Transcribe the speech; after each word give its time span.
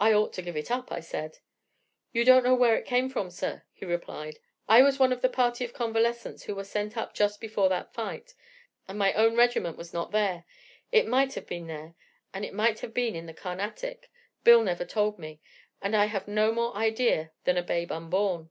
"'I 0.00 0.12
ought 0.12 0.32
to 0.34 0.42
give 0.42 0.56
it 0.56 0.70
up,' 0.70 0.92
I 0.92 1.00
said. 1.00 1.40
"'You 2.12 2.24
don't 2.24 2.44
know 2.44 2.54
where 2.54 2.76
it 2.76 2.86
came 2.86 3.08
from, 3.10 3.30
sir,' 3.32 3.64
he 3.72 3.84
replied. 3.84 4.38
'I 4.68 4.82
was 4.82 5.00
one 5.00 5.12
of 5.12 5.24
a 5.24 5.28
party 5.28 5.64
of 5.64 5.72
convalescents 5.72 6.44
who 6.44 6.54
were 6.54 6.62
sent 6.62 6.96
up 6.96 7.14
just 7.14 7.40
before 7.40 7.68
that 7.68 7.92
fight, 7.92 8.34
and 8.86 8.96
my 8.96 9.12
own 9.14 9.34
regiment 9.36 9.76
was 9.76 9.92
not 9.92 10.12
there: 10.12 10.44
it 10.92 11.08
might 11.08 11.34
have 11.34 11.48
been 11.48 11.68
here, 11.68 11.96
and 12.32 12.44
it 12.44 12.54
might 12.54 12.78
have 12.78 12.94
been 12.94 13.16
in 13.16 13.26
the 13.26 13.34
Carnatic. 13.34 14.08
Bill 14.44 14.62
never 14.62 14.84
told 14.84 15.18
me, 15.18 15.40
and 15.82 15.96
I 15.96 16.04
have 16.04 16.28
no 16.28 16.52
more 16.52 16.72
idea 16.76 17.32
than 17.42 17.56
a 17.56 17.62
babe 17.64 17.90
unborn.' 17.90 18.50